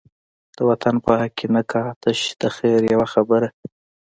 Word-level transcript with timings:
د 0.55 0.57
وطن 0.69 0.95
په 1.03 1.11
حق 1.19 1.31
کی 1.37 1.47
نه 1.55 1.61
کا، 1.71 1.83
تش 2.01 2.19
د 2.41 2.43
خیر 2.55 2.81
یوه 2.93 3.07
خبره 3.13 3.47